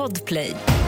Podplay. 0.00 0.79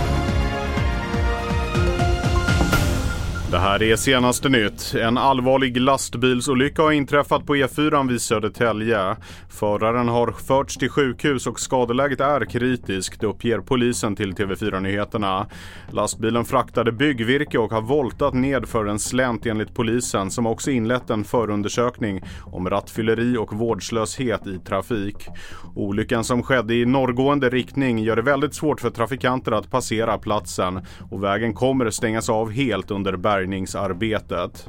Det 3.53 3.59
här 3.59 3.83
är 3.83 3.97
senaste 3.97 4.49
nytt. 4.49 4.95
En 4.95 5.19
allvarlig 5.19 5.81
lastbilsolycka 5.81 6.83
har 6.83 6.93
inträffat 6.93 7.47
på 7.47 7.57
E4 7.57 8.09
vid 8.09 8.21
Södertälje. 8.21 9.17
Föraren 9.49 10.09
har 10.09 10.33
förts 10.33 10.77
till 10.77 10.91
sjukhus 10.91 11.47
och 11.47 11.61
skadeläget 11.61 12.21
är 12.21 12.45
kritiskt, 12.45 13.25
uppger 13.25 13.59
polisen 13.59 14.17
till 14.17 14.33
TV4 14.33 14.81
Nyheterna. 14.81 15.47
Lastbilen 15.91 16.45
fraktade 16.45 16.93
byggvirke 16.93 17.59
och 17.59 17.73
har 17.73 17.81
voltat 17.81 18.35
ned 18.35 18.69
för 18.69 18.87
en 18.87 18.99
slänt 18.99 19.47
enligt 19.47 19.75
polisen 19.75 20.31
som 20.31 20.47
också 20.47 20.71
inlett 20.71 21.11
en 21.11 21.25
förundersökning 21.25 22.21
om 22.45 22.71
rattfylleri 22.71 23.37
och 23.37 23.55
vårdslöshet 23.55 24.47
i 24.47 24.59
trafik. 24.59 25.29
Olyckan 25.75 26.25
som 26.25 26.43
skedde 26.43 26.75
i 26.75 26.87
norrgående 26.87 27.49
riktning 27.49 27.99
gör 27.99 28.17
det 28.17 28.23
väldigt 28.23 28.55
svårt 28.55 28.81
för 28.81 28.91
trafikanter 28.91 29.53
att 29.53 29.71
passera 29.71 30.19
platsen 30.19 30.87
och 31.11 31.25
vägen 31.25 31.55
kommer 31.55 31.91
stängas 31.91 32.29
av 32.29 32.51
helt 32.51 32.91
under 32.91 33.17
berg 33.17 33.42
bärgningsarbetet. 33.43 34.69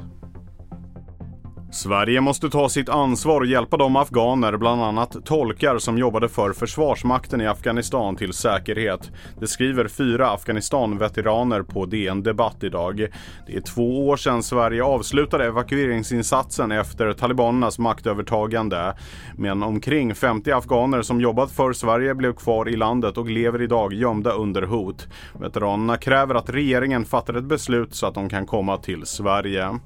Sverige 1.74 2.20
måste 2.20 2.50
ta 2.50 2.68
sitt 2.68 2.88
ansvar 2.88 3.40
och 3.40 3.46
hjälpa 3.46 3.76
de 3.76 3.96
afghaner, 3.96 4.56
bland 4.56 4.82
annat 4.82 5.16
tolkar 5.24 5.78
som 5.78 5.98
jobbade 5.98 6.28
för 6.28 6.52
Försvarsmakten 6.52 7.40
i 7.40 7.46
Afghanistan 7.46 8.16
till 8.16 8.32
säkerhet. 8.32 9.10
Det 9.40 9.46
skriver 9.46 9.88
fyra 9.88 10.30
Afghanistan-veteraner 10.30 11.62
på 11.62 11.86
DN 11.86 12.22
Debatt 12.22 12.64
idag. 12.64 13.06
Det 13.46 13.56
är 13.56 13.60
två 13.60 14.08
år 14.08 14.16
sedan 14.16 14.42
Sverige 14.42 14.84
avslutade 14.84 15.44
evakueringsinsatsen 15.44 16.72
efter 16.72 17.12
talibanernas 17.12 17.78
maktövertagande. 17.78 18.94
Men 19.36 19.62
omkring 19.62 20.14
50 20.14 20.50
afghaner 20.50 21.02
som 21.02 21.20
jobbat 21.20 21.50
för 21.50 21.72
Sverige 21.72 22.14
blev 22.14 22.32
kvar 22.32 22.68
i 22.68 22.76
landet 22.76 23.18
och 23.18 23.30
lever 23.30 23.62
idag 23.62 23.92
gömda 23.92 24.32
under 24.32 24.62
hot. 24.62 25.08
Veteranerna 25.40 25.96
kräver 25.96 26.34
att 26.34 26.50
regeringen 26.50 27.04
fattar 27.04 27.34
ett 27.34 27.44
beslut 27.44 27.94
så 27.94 28.06
att 28.06 28.14
de 28.14 28.28
kan 28.28 28.46
komma 28.46 28.76
till 28.76 29.06
Sverige. 29.06 29.78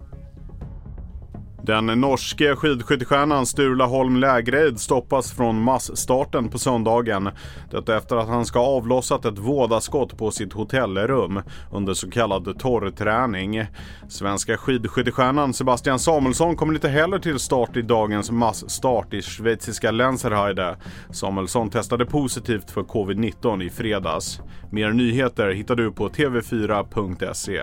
Den 1.69 1.87
norske 1.87 2.57
skidskyttestjärnan 2.57 3.47
Sturla 3.47 3.87
Holm 3.87 4.17
Lägreid 4.17 4.81
stoppas 4.81 5.33
från 5.33 5.63
massstarten 5.63 6.49
på 6.49 6.59
söndagen. 6.59 7.31
Detta 7.71 7.97
efter 7.97 8.17
att 8.17 8.29
han 8.29 8.47
ska 8.47 8.59
ha 8.59 8.67
avlossat 8.67 9.25
ett 9.25 9.39
vådaskott 9.39 10.19
på 10.19 10.31
sitt 10.31 10.53
hotellrum 10.53 11.41
under 11.73 11.95
så 11.95 12.11
kallad 12.11 12.59
torrträning. 12.59 13.67
Svenska 14.09 14.57
skidskyttestjärnan 14.57 15.55
Sebastian 15.55 15.99
Samuelsson 15.99 16.57
kommer 16.57 16.75
inte 16.75 16.89
heller 16.89 17.19
till 17.19 17.39
start 17.39 17.77
i 17.77 17.83
dagens 17.83 18.31
massstart 18.31 19.15
i 19.15 19.23
schweiziska 19.23 19.91
Lenzerheide. 19.91 20.77
Samuelsson 21.11 21.71
testade 21.71 22.07
positivt 22.07 22.71
för 22.71 22.83
covid-19 22.83 23.63
i 23.63 23.71
fredags. 23.71 24.41
Mer 24.73 24.91
nyheter 24.91 25.51
hittar 25.51 25.77
du 25.77 25.93
på 25.93 26.09
tv4.se. 26.09 27.63